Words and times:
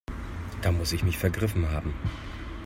Da 0.63 0.71
muss 0.71 0.93
ich 0.93 1.03
mich 1.03 1.19
vergriffen 1.19 1.69
haben. 1.69 1.93